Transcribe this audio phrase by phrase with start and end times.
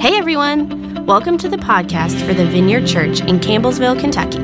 [0.00, 1.04] Hey everyone!
[1.06, 4.38] Welcome to the podcast for the Vineyard Church in Campbellsville, Kentucky.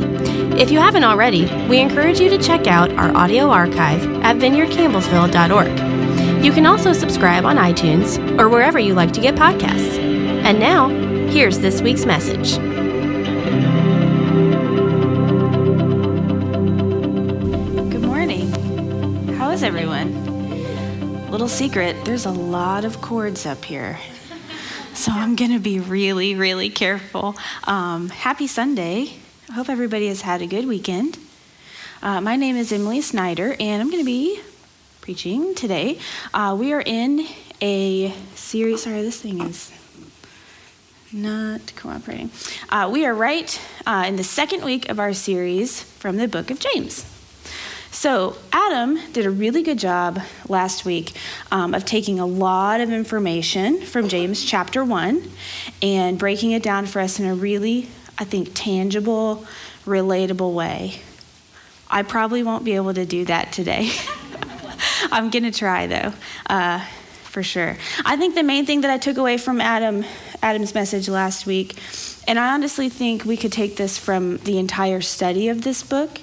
[0.60, 6.44] If you haven't already, we encourage you to check out our audio archive at vineyardcampbellsville.org.
[6.44, 9.96] You can also subscribe on iTunes or wherever you like to get podcasts.
[9.96, 10.88] And now,
[11.28, 12.56] here's this week's message.
[17.92, 18.50] Good morning.
[19.34, 21.30] How is everyone?
[21.30, 24.00] Little secret, there's a lot of cords up here.
[25.04, 27.36] So I'm going to be really, really careful.
[27.64, 29.12] Um, happy Sunday.
[29.50, 31.18] I hope everybody has had a good weekend.
[32.02, 34.40] Uh, my name is Emily Snyder, and I'm going to be
[35.02, 35.98] preaching today.
[36.32, 37.26] Uh, we are in
[37.60, 38.84] a series.
[38.84, 39.70] Sorry, this thing is
[41.12, 42.30] not cooperating.
[42.70, 46.50] Uh, we are right uh, in the second week of our series from the book
[46.50, 47.13] of James.
[48.04, 51.14] So, Adam did a really good job last week
[51.50, 55.26] um, of taking a lot of information from James chapter 1
[55.80, 59.46] and breaking it down for us in a really, I think, tangible,
[59.86, 61.00] relatable way.
[61.88, 63.90] I probably won't be able to do that today.
[65.10, 66.12] I'm going to try, though.
[66.44, 66.84] Uh,
[67.22, 67.78] for sure.
[68.04, 70.04] I think the main thing that I took away from Adam
[70.42, 71.78] Adam's message last week,
[72.28, 76.20] and I honestly think we could take this from the entire study of this book,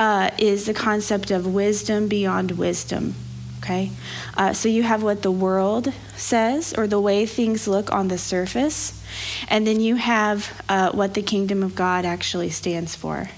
[0.00, 3.14] uh, is the concept of wisdom beyond wisdom.
[3.58, 3.90] Okay?
[4.34, 8.16] Uh, so you have what the world says, or the way things look on the
[8.16, 9.04] surface,
[9.48, 13.28] and then you have uh, what the kingdom of God actually stands for.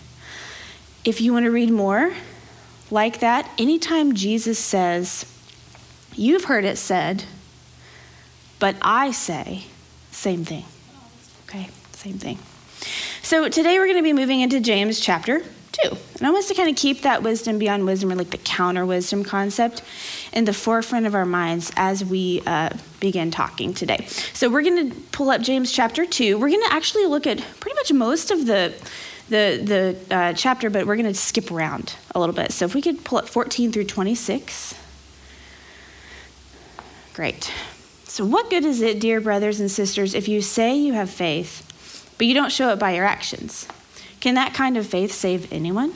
[1.04, 2.14] If you want to read more
[2.92, 5.26] like that, anytime Jesus says,
[6.14, 7.24] You've heard it said,
[8.58, 9.64] but I say,
[10.10, 10.66] same thing.
[11.48, 12.38] Okay, same thing.
[13.22, 15.88] So today we're going to be moving into James chapter 2.
[15.88, 18.38] And I want us to kind of keep that wisdom beyond wisdom, or like the
[18.38, 19.82] counter wisdom concept,
[20.32, 22.70] in the forefront of our minds as we uh,
[23.00, 24.06] begin talking today.
[24.32, 26.38] So we're going to pull up James chapter 2.
[26.38, 28.74] We're going to actually look at pretty much most of the
[29.28, 32.52] the, the uh, chapter, but we're going to skip around a little bit.
[32.52, 34.74] So if we could pull up 14 through 26.
[37.14, 37.50] Great.
[38.04, 42.14] So, what good is it, dear brothers and sisters, if you say you have faith,
[42.18, 43.66] but you don't show it by your actions?
[44.22, 45.94] Can that kind of faith save anyone?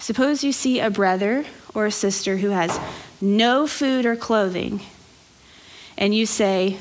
[0.00, 1.44] Suppose you see a brother
[1.74, 2.76] or a sister who has
[3.20, 4.80] no food or clothing,
[5.96, 6.78] and you say,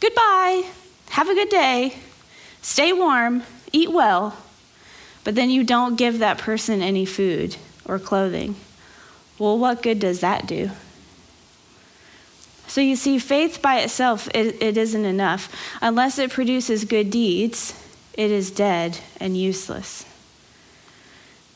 [0.00, 0.64] Goodbye,
[1.10, 1.94] have a good day,
[2.62, 4.36] stay warm, eat well,
[5.22, 7.54] but then you don't give that person any food
[7.84, 8.56] or clothing.
[9.38, 10.72] Well, what good does that do?
[12.66, 15.48] So you see, faith by itself, it, it isn't enough.
[15.80, 17.78] Unless it produces good deeds,
[18.14, 20.04] it is dead and useless.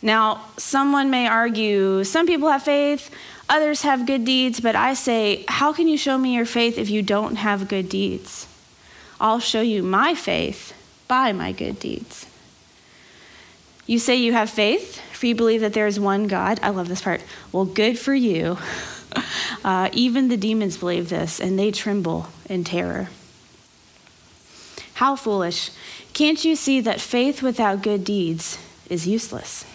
[0.03, 3.11] Now, someone may argue some people have faith,
[3.49, 6.91] others have good deeds, but I say, how can you show me your faith if
[6.91, 8.47] you don't have good deeds?
[9.21, 10.75] I'll show you my faith
[11.09, 12.27] by my good deeds.
[13.87, 16.59] You say you have faith, for you believe that there is one God.
[16.63, 17.23] I love this part.
[17.53, 18.59] Well, good for you.
[19.65, 23.09] Uh, even the demons believe this, and they tremble in terror.
[24.97, 25.73] How foolish.
[26.15, 28.59] Can't you see that faith without good deeds
[28.89, 29.67] is useless?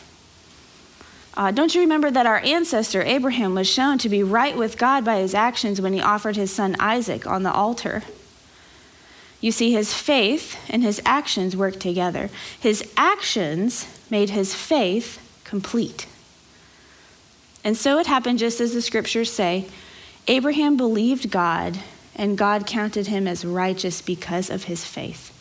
[1.35, 5.05] Uh, don't you remember that our ancestor Abraham was shown to be right with God
[5.05, 8.01] by his actions when he offered his son Isaac on the altar?
[9.41, 12.31] You see, his faith and his actions worked together.
[12.59, 16.07] His actions made his faith complete.
[17.63, 19.67] And so it happened just as the scriptures say
[20.27, 21.77] Abraham believed God,
[22.15, 25.31] and God counted him as righteous because of his faith.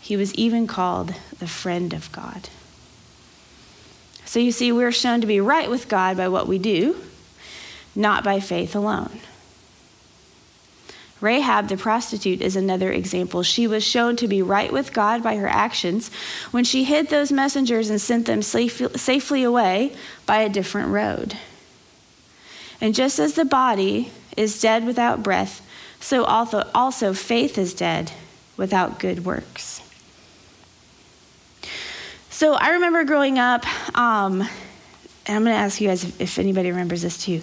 [0.00, 2.48] He was even called the friend of God.
[4.24, 6.96] So you see, we're shown to be right with God by what we do,
[7.94, 9.20] not by faith alone.
[11.20, 13.44] Rahab the prostitute is another example.
[13.44, 16.10] She was shown to be right with God by her actions
[16.50, 19.94] when she hid those messengers and sent them safely away
[20.26, 21.36] by a different road.
[22.80, 25.64] And just as the body is dead without breath,
[26.02, 28.10] so also, also faith is dead
[28.56, 29.80] without good works.
[32.28, 33.64] So I remember growing up,
[33.96, 34.48] um, and
[35.36, 37.40] I'm going to ask you guys if, if anybody remembers this too.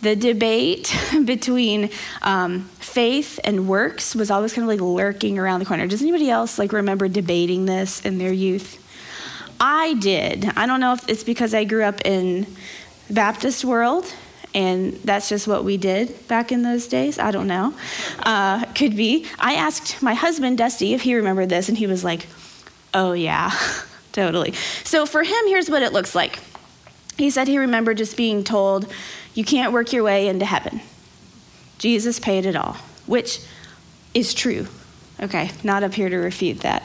[0.00, 0.96] The debate
[1.26, 1.90] between
[2.22, 5.86] um, faith and works was always kind of like lurking around the corner.
[5.86, 8.82] Does anybody else like remember debating this in their youth?
[9.60, 10.46] I did.
[10.56, 12.46] I don't know if it's because I grew up in
[13.10, 14.10] Baptist world
[14.54, 17.18] and that's just what we did back in those days.
[17.18, 17.74] I don't know.
[18.20, 19.26] Uh, could be.
[19.38, 22.26] I asked my husband, Dusty, if he remembered this, and he was like,
[22.94, 23.52] oh, yeah,
[24.12, 24.52] totally.
[24.84, 26.38] So for him, here's what it looks like.
[27.16, 28.90] He said he remembered just being told,
[29.34, 30.80] you can't work your way into heaven.
[31.78, 32.74] Jesus paid it all,
[33.06, 33.40] which
[34.14, 34.66] is true.
[35.20, 36.82] Okay, not up here to refute that.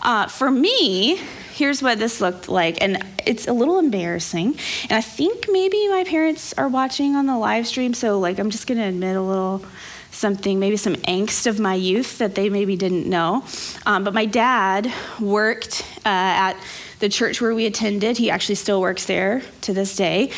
[0.00, 1.20] Uh, for me,
[1.58, 4.56] here's what this looked like, and it's a little embarrassing.
[4.84, 8.50] And I think maybe my parents are watching on the live stream, so like I'm
[8.50, 9.64] just gonna admit a little
[10.12, 13.44] something, maybe some angst of my youth that they maybe didn't know.
[13.86, 16.56] Um, but my dad worked uh, at
[17.00, 18.16] the church where we attended.
[18.16, 20.30] He actually still works there to this day.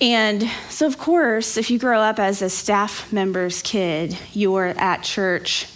[0.00, 5.02] And so, of course, if you grow up as a staff member's kid, you're at
[5.02, 5.66] church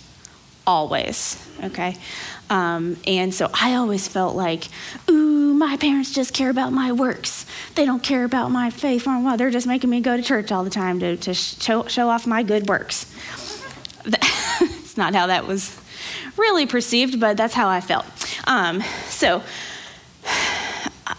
[0.66, 1.96] always, okay?
[2.50, 4.64] Um, and so I always felt like,
[5.08, 7.46] ooh, my parents just care about my works.
[7.75, 9.06] They don't care about my faith.
[9.06, 12.08] Well, they're just making me go to church all the time to, to show, show
[12.08, 13.12] off my good works.
[14.05, 15.81] it's not how that was
[16.37, 18.06] really perceived, but that's how I felt.
[18.46, 19.43] Um, so,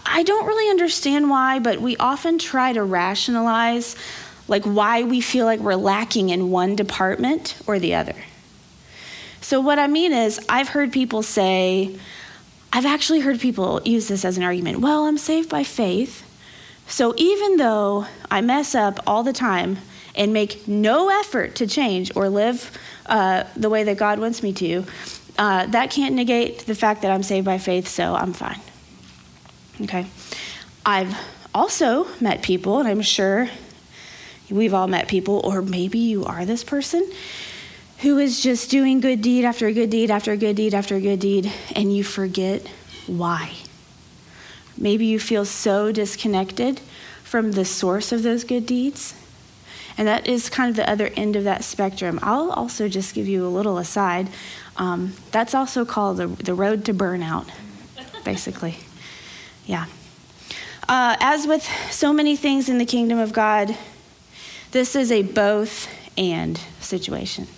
[0.04, 3.96] I don't really understand why, but we often try to rationalize
[4.48, 8.14] like why we feel like we're lacking in one department or the other.
[9.46, 11.96] So what I mean is I've heard people say
[12.72, 14.80] I've actually heard people use this as an argument.
[14.80, 16.24] Well, I'm saved by faith.
[16.88, 19.78] So even though I mess up all the time
[20.16, 22.76] and make no effort to change or live
[23.06, 24.84] uh, the way that God wants me to,
[25.38, 28.58] uh, that can't negate the fact that I'm saved by faith, so I'm fine.
[29.82, 30.06] Okay.
[30.84, 31.16] I've
[31.54, 33.48] also met people, and I'm sure
[34.50, 37.08] we've all met people, or maybe you are this person
[38.06, 41.52] who is just doing good deed after good deed after good deed after good deed,
[41.74, 42.64] and you forget
[43.08, 43.52] why.
[44.78, 46.80] Maybe you feel so disconnected
[47.24, 49.12] from the source of those good deeds.
[49.98, 52.20] And that is kind of the other end of that spectrum.
[52.22, 54.28] I'll also just give you a little aside.
[54.76, 57.50] Um, that's also called the, the road to burnout,
[58.24, 58.76] basically.
[59.66, 59.86] Yeah.
[60.88, 63.76] Uh, as with so many things in the kingdom of God,
[64.70, 67.48] this is a both and situation.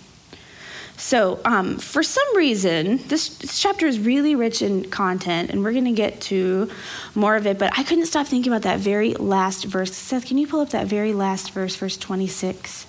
[0.99, 5.71] So, um, for some reason, this, this, chapter is really rich in content, and we're
[5.71, 6.69] going to get to
[7.15, 9.95] more of it, but I couldn't stop thinking about that very last verse.
[9.95, 12.85] Seth, can you pull up that very last verse, verse 26?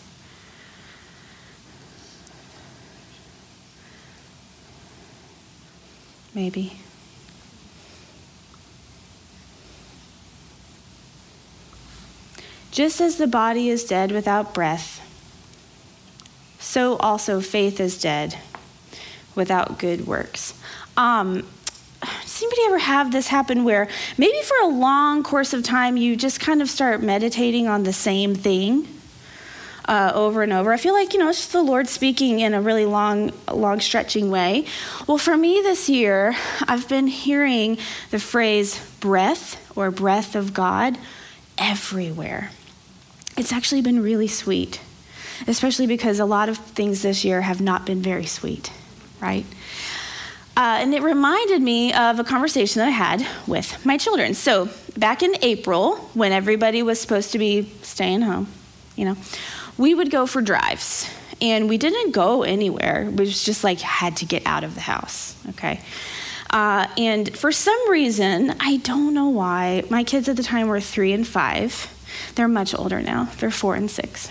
[6.34, 6.80] Maybe.
[12.72, 15.00] Just as the body is dead without breath,
[16.60, 18.38] so also faith is dead
[19.34, 20.54] without good works.
[20.96, 21.46] Um,
[22.00, 26.16] does anybody ever have this happen where maybe for a long course of time you
[26.16, 28.86] just kind of start meditating on the same thing
[29.86, 30.72] uh, over and over?
[30.72, 33.80] I feel like you know it's just the Lord speaking in a really long, long
[33.80, 34.66] stretching way.
[35.06, 36.36] Well, for me this year,
[36.68, 37.78] I've been hearing
[38.10, 40.96] the phrase "breath" or "breath of God"
[41.58, 42.50] everywhere
[43.40, 44.80] it's actually been really sweet,
[45.46, 48.72] especially because a lot of things this year have not been very sweet,
[49.20, 49.46] right?
[50.56, 54.34] Uh, and it reminded me of a conversation that I had with my children.
[54.34, 58.48] So, back in April, when everybody was supposed to be staying home,
[58.96, 59.16] you know,
[59.78, 61.08] we would go for drives.
[61.42, 63.08] And we didn't go anywhere.
[63.10, 65.80] We was just like had to get out of the house, okay?
[66.50, 70.80] Uh, and for some reason, I don't know why, my kids at the time were
[70.80, 71.88] three and five
[72.34, 73.28] they're much older now.
[73.38, 74.30] They're four and six.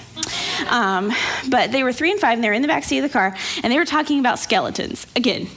[0.67, 1.11] Um,
[1.49, 3.09] but they were three and five, and they were in the back seat of the
[3.09, 5.07] car, and they were talking about skeletons.
[5.15, 5.47] Again,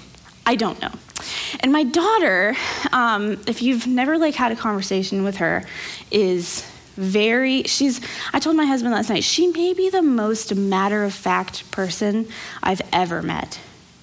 [0.47, 0.93] I don't know.
[1.61, 2.55] And my daughter,
[2.93, 5.65] um, if you've never like had a conversation with her,
[6.11, 8.03] is very she's
[8.35, 12.29] i told my husband last night she may be the most matter of fact person
[12.63, 13.59] i've ever met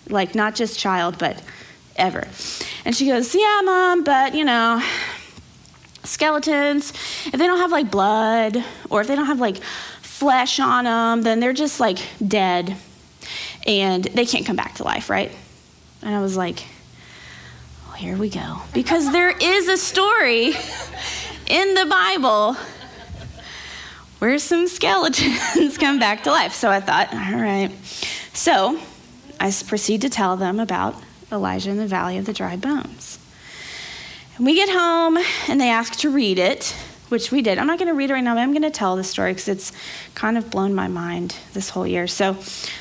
[0.09, 1.39] like not just child but
[1.97, 2.27] ever
[2.85, 4.81] and she goes yeah mom but you know
[6.03, 6.91] skeletons,
[7.25, 9.57] if they don't have like blood or if they don't have like
[10.19, 12.75] flesh on them, then they're just like dead
[13.65, 15.31] and they can't come back to life, right?
[16.01, 16.65] And I was like,
[17.85, 18.57] well, here we go.
[18.73, 20.53] Because there is a story
[21.47, 22.57] in the Bible
[24.19, 26.53] where some skeletons come back to life.
[26.53, 27.71] So I thought, all right.
[28.33, 28.77] So
[29.39, 30.95] I proceed to tell them about
[31.31, 33.19] Elijah in the Valley of the Dry Bones.
[34.35, 36.75] And we get home and they ask to read it,
[37.09, 37.57] which we did.
[37.57, 39.33] I'm not going to read it right now, but I'm going to tell the story
[39.33, 39.71] because it's
[40.15, 42.07] kind of blown my mind this whole year.
[42.07, 42.37] So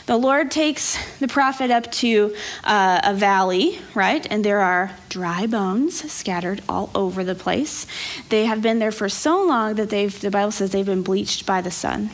[0.06, 4.26] the Lord takes the prophet up to uh, a valley, right?
[4.30, 7.86] And there are dry bones scattered all over the place.
[8.28, 11.46] They have been there for so long that they've, the Bible says they've been bleached
[11.46, 12.10] by the sun.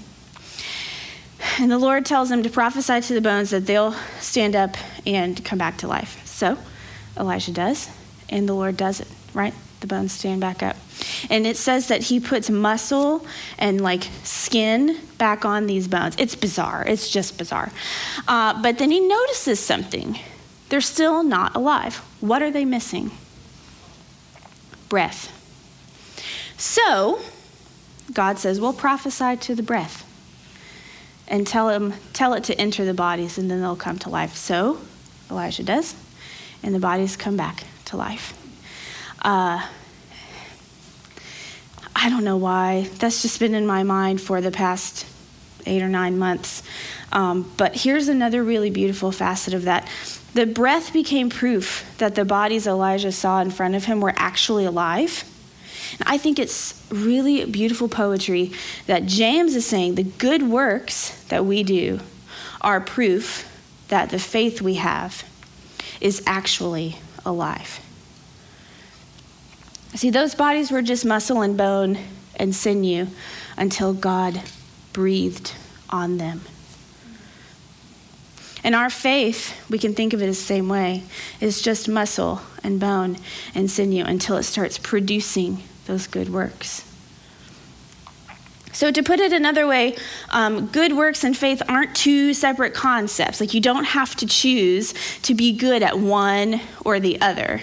[1.58, 5.44] And the Lord tells him to prophesy to the bones that they'll stand up and
[5.44, 6.26] come back to life.
[6.26, 6.56] So
[7.18, 7.90] Elijah does,
[8.30, 9.52] and the Lord does it right?
[9.84, 10.76] The bones stand back up.
[11.28, 13.26] And it says that he puts muscle
[13.58, 16.14] and like skin back on these bones.
[16.18, 16.84] It's bizarre.
[16.86, 17.70] It's just bizarre.
[18.26, 20.18] Uh, but then he notices something.
[20.70, 21.96] They're still not alive.
[22.20, 23.10] What are they missing?
[24.88, 25.30] Breath.
[26.56, 27.20] So,
[28.12, 30.10] God says, Well, prophesy to the breath
[31.28, 34.34] and tell, him, tell it to enter the bodies, and then they'll come to life.
[34.36, 34.78] So,
[35.30, 35.94] Elijah does,
[36.62, 38.38] and the bodies come back to life.
[39.24, 39.66] Uh,
[41.96, 42.90] I don't know why.
[42.98, 45.06] That's just been in my mind for the past
[45.64, 46.62] eight or nine months.
[47.10, 49.88] Um, but here's another really beautiful facet of that.
[50.34, 54.66] The breath became proof that the bodies Elijah saw in front of him were actually
[54.66, 55.24] alive.
[55.98, 58.52] And I think it's really beautiful poetry
[58.86, 62.00] that James is saying the good works that we do
[62.60, 63.50] are proof
[63.88, 65.24] that the faith we have
[66.00, 67.80] is actually alive.
[69.94, 71.98] See, those bodies were just muscle and bone
[72.36, 73.06] and sinew
[73.56, 74.42] until God
[74.92, 75.54] breathed
[75.88, 76.40] on them.
[78.64, 81.04] And our faith, we can think of it the same way,
[81.40, 83.18] is just muscle and bone
[83.54, 86.90] and sinew until it starts producing those good works.
[88.72, 89.96] So, to put it another way,
[90.30, 93.40] um, good works and faith aren't two separate concepts.
[93.40, 97.60] Like, you don't have to choose to be good at one or the other,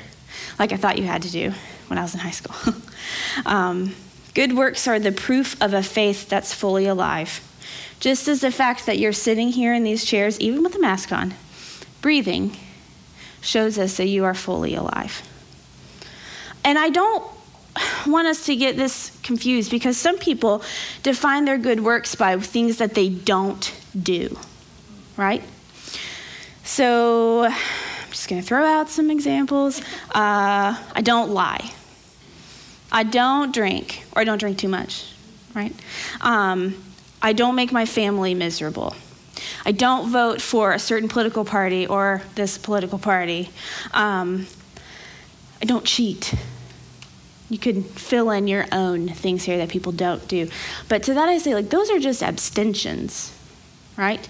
[0.58, 1.54] like I thought you had to do
[1.92, 2.74] when I was in high school.
[3.46, 3.94] um,
[4.34, 7.46] good works are the proof of a faith that's fully alive.
[8.00, 11.12] Just as the fact that you're sitting here in these chairs, even with a mask
[11.12, 11.34] on,
[12.02, 12.56] breathing,
[13.42, 15.22] shows us that you are fully alive.
[16.64, 17.30] And I don't
[18.08, 20.64] want us to get this confused because some people
[21.04, 24.40] define their good works by things that they don't do,
[25.18, 25.44] right?
[26.64, 27.52] So I'm
[28.12, 29.82] just going to throw out some examples.
[30.16, 31.74] Uh, I don't lie.
[32.92, 35.06] I don't drink, or I don't drink too much,
[35.56, 35.74] right?
[36.20, 36.84] Um,
[37.22, 38.96] I don't make my family miserable.
[39.66, 43.50] I don't vote for a certain political party or this political party.
[43.94, 44.48] Um,
[45.62, 46.34] I don't cheat.
[47.50, 50.50] You could fill in your own things here that people don't do.
[50.88, 53.32] But to that I say, like, those are just abstentions,
[53.98, 54.28] right?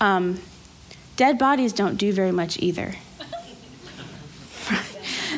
[0.00, 0.40] Um,
[1.16, 2.96] dead bodies don't do very much either.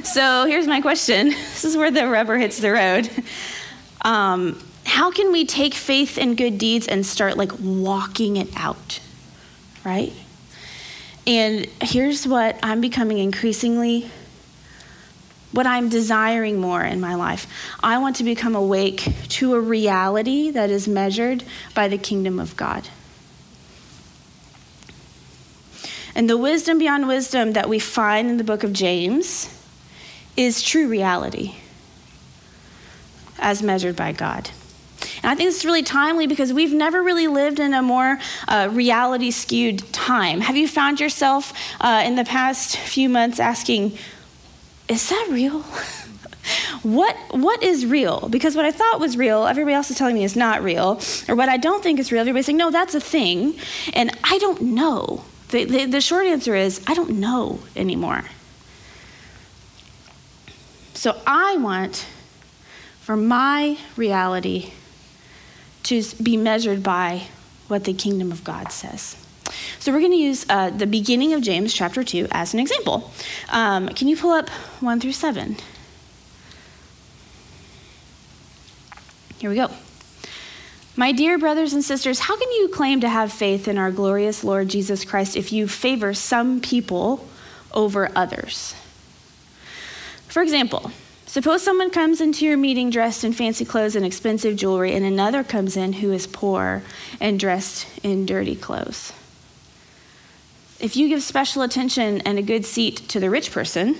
[0.07, 3.11] So here's my question this is where the rubber hits the road.
[4.03, 9.01] Um, how can we take faith and good deeds and start like walking it out,
[9.85, 10.13] right?
[11.27, 14.11] And here's what I'm becoming increasingly
[15.53, 17.47] what I'm desiring more in my life.
[17.83, 21.45] I want to become awake to a reality that is measured
[21.75, 22.89] by the kingdom of God.
[26.15, 29.56] And the wisdom beyond wisdom that we find in the book of James
[30.37, 31.55] is true reality
[33.39, 34.51] as measured by God.
[35.23, 38.19] And I think this is really timely because we've never really lived in a more
[38.49, 40.41] uh, reality skewed time.
[40.41, 43.97] Have you found yourself uh, in the past few months asking,
[44.89, 45.63] is that real?
[46.83, 48.29] what what is real?
[48.29, 51.01] Because what I thought was real, everybody else is telling me is not real.
[51.29, 53.59] Or what I don't think is real, everybody's saying, no, that's a thing.
[53.95, 55.25] And I don't know.
[55.49, 58.25] The, the, the short answer is, I don't know anymore.
[60.97, 62.07] So I want
[63.03, 64.73] for my reality
[65.83, 67.29] to be measured by
[67.69, 69.15] what the kingdom of God says.
[69.79, 73.13] So we're going to use uh, the beginning of James chapter 2 as an example.
[73.51, 75.57] Um, can you pull up 1 through 7?
[79.39, 79.69] Here we go.
[80.97, 84.43] My dear brothers and sisters, how can you claim to have faith in our glorious
[84.43, 87.29] Lord Jesus Christ if you favor some people
[87.75, 88.75] over others?
[90.37, 90.91] For example,
[91.25, 95.43] suppose someone comes into your meeting dressed in fancy clothes and expensive jewelry, and another
[95.43, 96.83] comes in who is poor
[97.19, 99.15] and dressed in dirty clothes.
[100.79, 103.97] If you give special attention and a good seat to the rich person,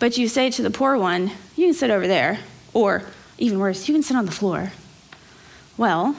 [0.00, 2.40] but you say to the poor one, you can sit over there,
[2.72, 3.04] or
[3.38, 4.72] even worse, you can sit on the floor.
[5.76, 6.16] Well,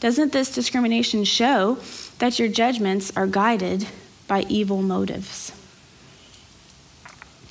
[0.00, 1.78] doesn't this discrimination show
[2.18, 3.88] that your judgments are guided
[4.28, 5.52] by evil motives?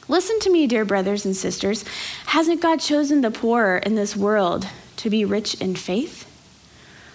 [0.07, 1.83] Listen to me, dear brothers and sisters.
[2.27, 6.29] Hasn't God chosen the poor in this world to be rich in faith?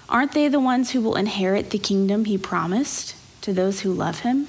[0.09, 3.15] Aren't they the ones who will inherit the kingdom he promised?
[3.43, 4.47] to those who love him?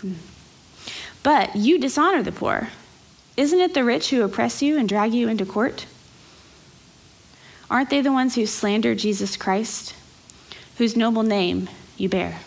[0.00, 0.14] Hmm.
[1.22, 2.68] But you dishonor the poor.
[3.36, 5.86] Isn't it the rich who oppress you and drag you into court?
[7.70, 9.94] Aren't they the ones who slander Jesus Christ,
[10.78, 12.40] whose noble name you bear?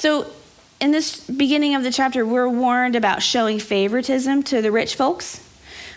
[0.00, 0.24] So,
[0.80, 5.46] in this beginning of the chapter, we're warned about showing favoritism to the rich folks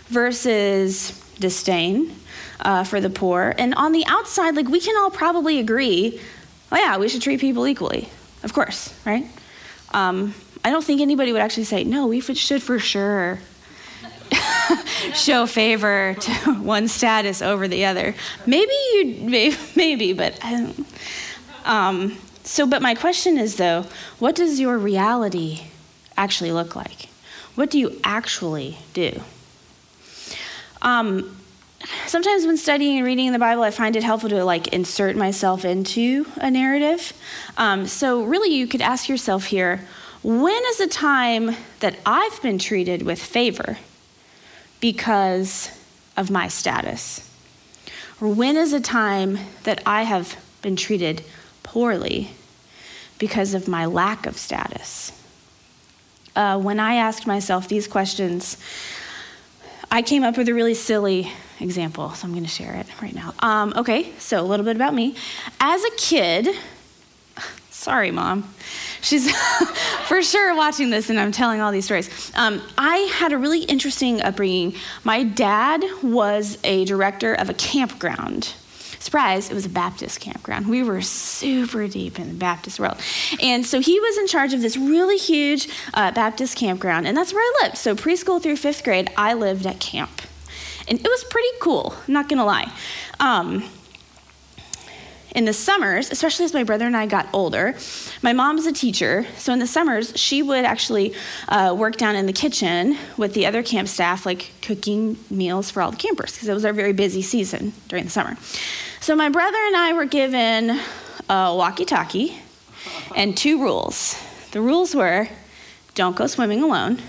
[0.07, 2.13] versus disdain
[2.59, 3.55] uh, for the poor.
[3.57, 6.19] And on the outside, like we can all probably agree,
[6.69, 8.09] oh yeah, we should treat people equally,
[8.43, 9.25] of course, right?
[9.93, 13.39] Um, I don't think anybody would actually say, no, we should for sure
[15.13, 16.31] show favor to
[16.61, 18.15] one status over the other.
[18.45, 20.87] Maybe you, maybe, maybe but I don't.
[21.63, 23.85] Um, so, but my question is though,
[24.19, 25.61] what does your reality
[26.17, 27.09] actually look like?
[27.55, 29.21] What do you actually do?
[30.81, 31.37] Um,
[32.07, 35.63] sometimes when studying and reading the Bible, I find it helpful to like insert myself
[35.65, 37.13] into a narrative.
[37.57, 39.87] Um, so, really, you could ask yourself here
[40.23, 43.77] when is a time that I've been treated with favor
[44.79, 45.69] because
[46.15, 47.29] of my status?
[48.21, 51.23] Or when is a time that I have been treated
[51.73, 52.29] poorly
[53.17, 55.11] because of my lack of status?
[56.35, 58.57] Uh, when I asked myself these questions,
[59.89, 63.15] I came up with a really silly example, so I'm going to share it right
[63.15, 63.33] now.
[63.39, 65.15] Um, okay, so a little bit about me.
[65.59, 66.47] As a kid,
[67.71, 68.53] sorry, mom.
[69.01, 69.35] She's
[70.07, 72.31] for sure watching this, and I'm telling all these stories.
[72.35, 74.75] Um, I had a really interesting upbringing.
[75.03, 78.53] My dad was a director of a campground
[79.03, 80.67] surprise, it was a Baptist campground.
[80.67, 82.97] We were super deep in the Baptist world.
[83.41, 87.33] And so he was in charge of this really huge uh, Baptist campground, and that's
[87.33, 87.77] where I lived.
[87.77, 90.21] So preschool through fifth grade, I lived at camp.
[90.87, 92.71] And it was pretty cool, not gonna lie.
[93.19, 93.69] Um,
[95.35, 97.75] in the summers, especially as my brother and I got older,
[98.21, 99.25] my mom's a teacher.
[99.37, 101.15] So in the summers, she would actually
[101.47, 105.81] uh, work down in the kitchen with the other camp staff, like cooking meals for
[105.81, 108.37] all the campers, because it was our very busy season during the summer.
[109.03, 110.79] So my brother and I were given
[111.29, 112.37] a walkie talkie
[113.13, 114.15] and two rules.
[114.51, 115.27] The rules were
[115.93, 117.01] don't go swimming alone,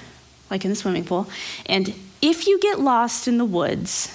[0.51, 1.29] like in the swimming pool,
[1.67, 4.11] and if you get lost in the woods,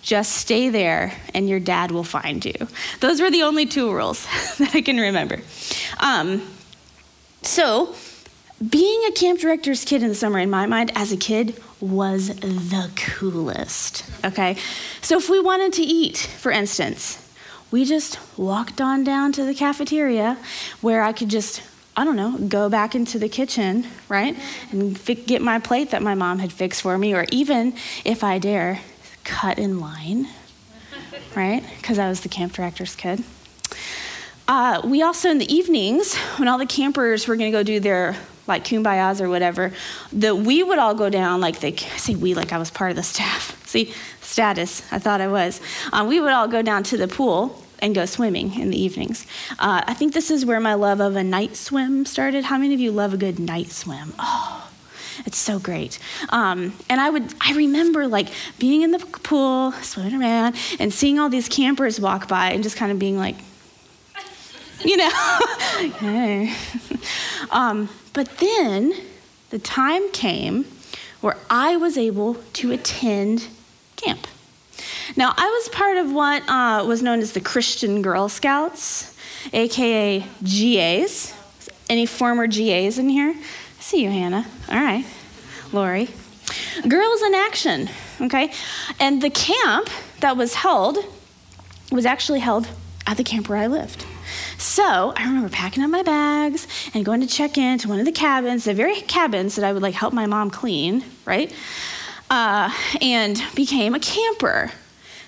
[0.00, 2.54] just stay there and your dad will find you.
[3.00, 4.24] Those were the only two rules
[4.56, 5.42] that I can remember.
[6.00, 6.40] Um,
[7.42, 7.94] so,
[8.66, 12.28] being a camp director's kid in the summer, in my mind, as a kid, was
[12.28, 14.10] the coolest.
[14.24, 14.56] Okay?
[15.02, 17.20] So if we wanted to eat, for instance,
[17.70, 20.38] we just walked on down to the cafeteria
[20.80, 21.62] where I could just,
[21.96, 24.36] I don't know, go back into the kitchen, right?
[24.70, 28.38] And get my plate that my mom had fixed for me, or even, if I
[28.38, 28.80] dare,
[29.24, 30.28] cut in line,
[31.34, 31.64] right?
[31.76, 33.24] Because I was the camp director's kid.
[34.46, 37.80] Uh, we also, in the evenings, when all the campers were going to go do
[37.80, 38.16] their
[38.46, 39.72] like kumbayas or whatever,
[40.12, 42.90] that we would all go down, like they I say we, like I was part
[42.90, 43.60] of the staff.
[43.66, 45.60] See, status, I thought I was.
[45.92, 49.26] Um, we would all go down to the pool and go swimming in the evenings.
[49.58, 52.44] Uh, I think this is where my love of a night swim started.
[52.44, 54.14] How many of you love a good night swim?
[54.18, 54.70] Oh,
[55.26, 55.98] it's so great.
[56.30, 58.28] Um, and I would, I remember like
[58.58, 62.76] being in the pool, swimming around, and seeing all these campers walk by and just
[62.76, 63.36] kind of being like,
[64.84, 65.10] you know,
[65.98, 66.54] hey.
[67.50, 68.94] um, but then
[69.50, 70.64] the time came
[71.20, 73.48] where I was able to attend
[73.96, 74.26] camp.
[75.16, 79.16] Now, I was part of what uh, was known as the Christian Girl Scouts,
[79.52, 81.34] aka GAs.
[81.88, 83.34] Any former GAs in here?
[83.36, 84.46] I see you, Hannah.
[84.68, 85.04] All right.
[85.72, 86.08] Lori.
[86.88, 87.90] Girls in Action,
[88.22, 88.50] okay?
[88.98, 90.98] And the camp that was held
[91.92, 92.68] was actually held
[93.06, 94.06] at the camp where I lived.
[94.58, 98.12] So I remember packing up my bags and going to check into one of the
[98.12, 101.52] cabins, the very cabins that I would like help my mom clean, right?
[102.30, 104.70] Uh, and became a camper.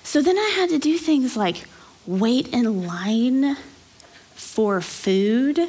[0.03, 1.65] So then I had to do things like
[2.05, 3.57] wait in line
[4.33, 5.59] for food.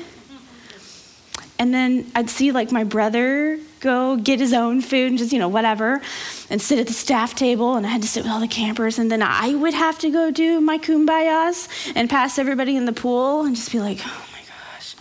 [1.59, 5.39] And then I'd see like my brother go get his own food and just, you
[5.39, 6.01] know, whatever,
[6.51, 7.77] and sit at the staff table.
[7.77, 8.99] And I had to sit with all the campers.
[8.99, 12.93] And then I would have to go do my kumbayas and pass everybody in the
[12.93, 14.97] pool and just be like, oh my gosh,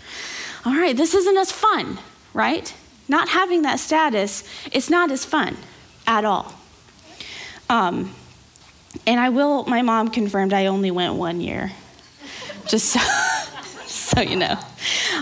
[0.65, 1.99] all right, this isn't as fun,
[2.33, 2.73] right?
[3.07, 5.57] Not having that status, it's not as fun
[6.05, 6.53] at all.
[7.69, 8.13] Um,
[9.05, 11.71] and I will, my mom confirmed I only went one year.
[12.65, 12.99] Just so,
[13.85, 14.57] so you know.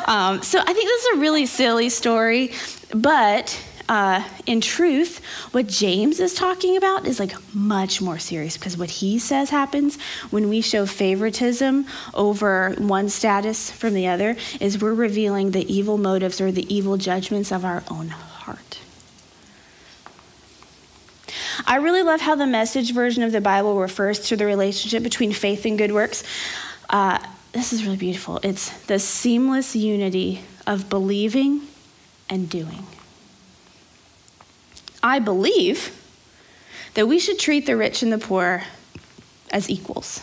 [0.06, 2.54] Um, so I think this is a really silly story,
[2.93, 8.78] but uh, in truth, what James is talking about is like much more serious because
[8.78, 14.82] what he says happens when we show favoritism over one status from the other is
[14.82, 18.80] we're revealing the evil motives or the evil judgments of our own heart.
[21.67, 25.32] I really love how the message version of the Bible refers to the relationship between
[25.32, 26.24] faith and good works.
[26.89, 27.19] Uh,
[27.52, 28.39] this is really beautiful.
[28.43, 31.62] It's the seamless unity of believing
[32.30, 32.86] and doing.
[35.04, 36.02] I believe
[36.96, 38.64] that we should treat the rich and the poor
[39.52, 40.22] as equals.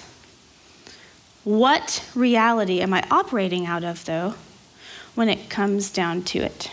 [1.44, 4.34] What reality am I operating out of, though,
[5.14, 6.70] when it comes down to it?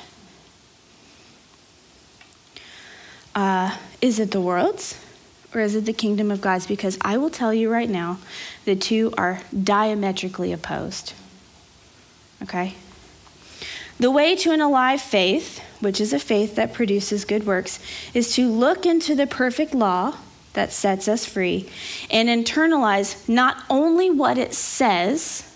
[3.36, 5.00] Uh, is it the world's
[5.54, 6.68] or is it the kingdom of God's?
[6.68, 8.20] Because I will tell you right now,
[8.65, 11.13] the two are diametrically opposed.
[12.44, 12.76] Okay?
[13.99, 17.79] The way to an alive faith, which is a faith that produces good works,
[18.13, 20.15] is to look into the perfect law
[20.53, 21.69] that sets us free
[22.09, 25.53] and internalize not only what it says,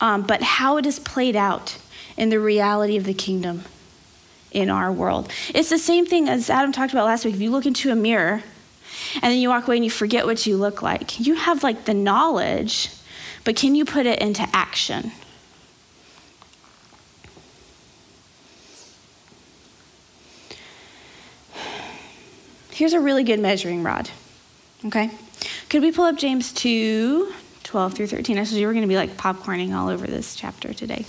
[0.00, 1.78] um, but how it is played out
[2.18, 3.64] in the reality of the kingdom
[4.50, 5.30] in our world.
[5.54, 7.34] It's the same thing as Adam talked about last week.
[7.34, 8.42] If you look into a mirror
[9.14, 11.86] and then you walk away and you forget what you look like, you have like
[11.86, 12.90] the knowledge,
[13.44, 15.12] but can you put it into action?
[22.82, 24.10] Here's a really good measuring rod.
[24.84, 25.08] Okay?
[25.68, 28.38] Could we pull up James 2 12 through 13?
[28.38, 31.06] I said you were going to be like popcorning all over this chapter today.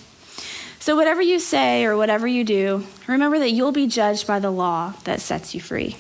[0.78, 4.52] So, whatever you say or whatever you do, remember that you'll be judged by the
[4.52, 5.98] law that sets you free.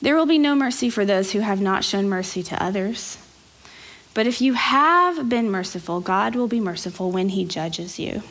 [0.00, 3.18] There will be no mercy for those who have not shown mercy to others.
[4.14, 8.22] But if you have been merciful, God will be merciful when he judges you.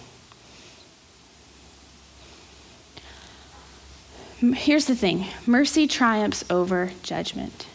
[4.54, 7.68] Here's the thing mercy triumphs over judgment.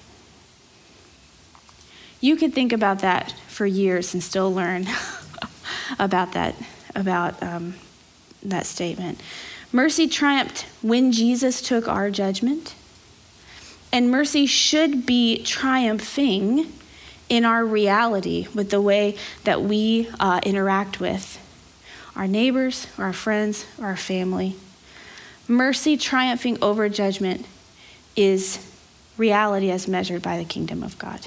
[2.20, 4.86] You could think about that for years and still learn
[5.98, 6.54] about that,
[6.94, 7.74] about um,
[8.42, 9.20] that statement.
[9.72, 12.74] Mercy triumphed when Jesus took our judgment,
[13.92, 16.72] and mercy should be triumphing
[17.28, 21.38] in our reality with the way that we uh, interact with
[22.16, 24.56] our neighbors, our friends, our family.
[25.50, 27.44] Mercy triumphing over judgment
[28.14, 28.64] is
[29.18, 31.26] reality as measured by the kingdom of God.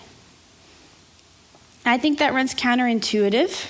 [1.85, 3.69] I think that runs counterintuitive,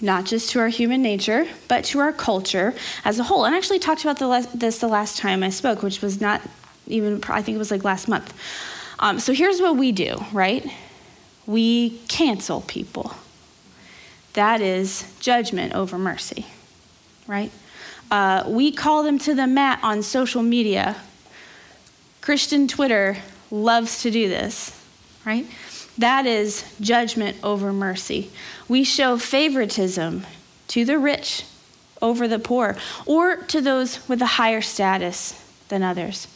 [0.00, 3.44] not just to our human nature, but to our culture as a whole.
[3.44, 6.42] And I actually talked about the this the last time I spoke, which was not
[6.88, 8.34] even, I think it was like last month.
[8.98, 10.66] Um, so here's what we do, right?
[11.46, 13.14] We cancel people.
[14.32, 16.46] That is judgment over mercy,
[17.28, 17.52] right?
[18.12, 20.96] Uh, we call them to the mat on social media.
[22.20, 23.16] Christian Twitter
[23.50, 24.78] loves to do this,
[25.24, 25.46] right?
[25.96, 28.30] That is judgment over mercy.
[28.68, 30.26] We show favoritism
[30.68, 31.46] to the rich
[32.02, 36.28] over the poor or to those with a higher status than others.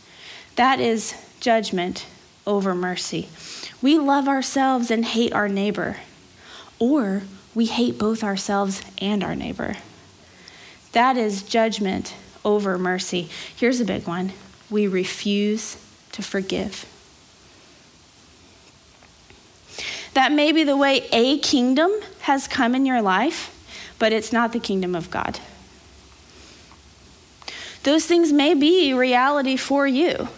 [0.54, 2.06] That is judgment
[2.46, 3.28] over mercy.
[3.82, 5.98] We love ourselves and hate our neighbor,
[6.78, 9.76] or we hate both ourselves and our neighbor.
[10.96, 13.28] That is judgment over mercy.
[13.54, 14.32] Here's a big one
[14.70, 15.76] we refuse
[16.12, 16.86] to forgive.
[20.14, 23.54] That may be the way a kingdom has come in your life,
[23.98, 25.38] but it's not the kingdom of God.
[27.82, 30.28] Those things may be reality for you.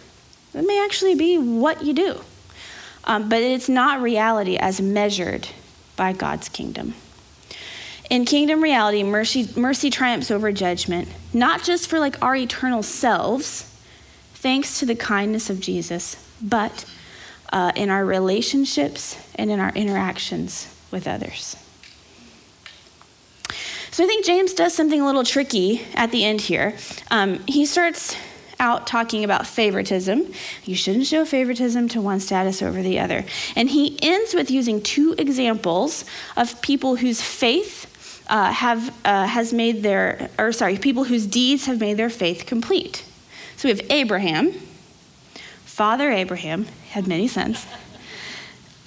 [0.55, 2.21] It may actually be what you do,
[3.05, 5.51] um, but it's not reality as measured
[5.95, 6.95] by God's kingdom.
[8.11, 13.63] In kingdom reality, mercy, mercy triumphs over judgment, not just for like our eternal selves,
[14.35, 16.87] thanks to the kindness of Jesus, but
[17.53, 21.57] uh, in our relationships and in our interactions with others.
[23.91, 26.77] So I think James does something a little tricky at the end here.
[27.11, 28.17] Um, he starts
[28.61, 30.33] out talking about favoritism.
[30.65, 33.25] You shouldn't show favoritism to one status over the other.
[33.55, 36.05] And he ends with using two examples
[36.37, 37.88] of people whose faith
[38.29, 42.47] uh, have, uh, has made their, or sorry, people whose deeds have made their faith
[42.47, 43.05] complete.
[43.57, 44.53] So we have Abraham,
[45.65, 47.67] Father Abraham, had many sons.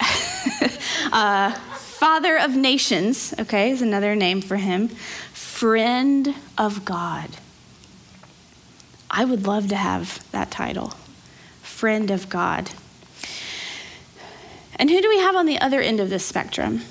[1.12, 4.88] uh, Father of nations, okay, is another name for him.
[4.88, 7.30] Friend of God.
[9.10, 10.94] I would love to have that title,
[11.62, 12.70] Friend of God.
[14.76, 16.82] And who do we have on the other end of this spectrum?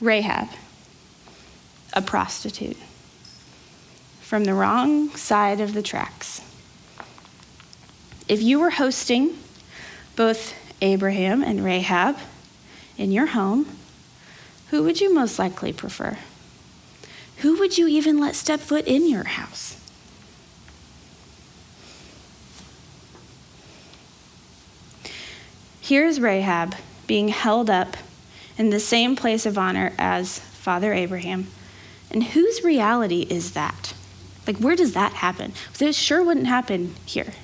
[0.00, 0.48] Rahab
[1.98, 2.76] a prostitute
[4.20, 6.40] from the wrong side of the tracks.
[8.28, 9.36] If you were hosting
[10.14, 12.16] both Abraham and Rahab
[12.96, 13.66] in your home,
[14.70, 16.18] who would you most likely prefer?
[17.38, 19.76] Who would you even let step foot in your house?
[25.80, 26.76] Here's Rahab
[27.08, 27.96] being held up
[28.56, 31.48] in the same place of honor as Father Abraham.
[32.10, 33.94] And whose reality is that?
[34.46, 35.52] Like, where does that happen?
[35.76, 37.34] This sure wouldn't happen here.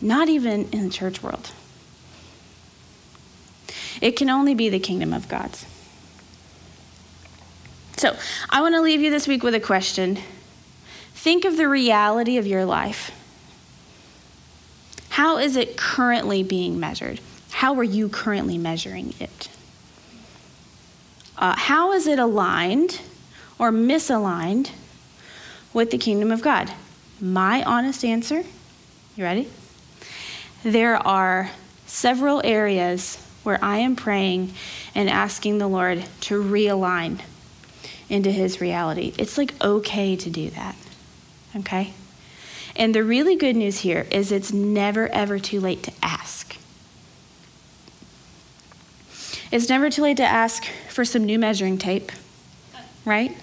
[0.00, 1.50] Not even in the church world.
[4.00, 5.66] It can only be the kingdom of God's.
[7.96, 8.16] So,
[8.50, 10.18] I want to leave you this week with a question.
[11.14, 13.10] Think of the reality of your life.
[15.08, 17.20] How is it currently being measured?
[17.50, 19.48] How are you currently measuring it?
[21.38, 23.00] Uh, how is it aligned
[23.58, 24.70] or misaligned
[25.72, 26.72] with the kingdom of God?
[27.20, 28.44] My honest answer,
[29.16, 29.48] you ready?
[30.62, 31.50] There are
[31.86, 34.52] several areas where I am praying
[34.94, 37.20] and asking the Lord to realign
[38.08, 39.14] into his reality.
[39.18, 40.76] It's like okay to do that.
[41.54, 41.92] Okay?
[42.74, 46.56] And the really good news here is it's never ever too late to ask.
[49.50, 52.12] It's never too late to ask for some new measuring tape,
[53.04, 53.36] right?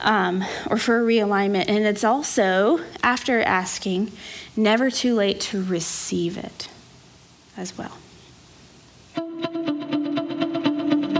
[0.00, 1.68] Um, or for realignment.
[1.68, 4.12] And it's also, after asking,
[4.56, 6.68] never too late to receive it
[7.56, 7.98] as well.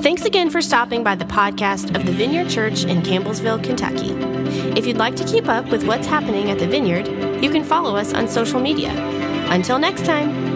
[0.00, 4.12] Thanks again for stopping by the podcast of the Vineyard Church in Campbellsville, Kentucky.
[4.78, 7.08] If you'd like to keep up with what's happening at the Vineyard,
[7.42, 8.92] you can follow us on social media.
[9.50, 10.47] Until next time.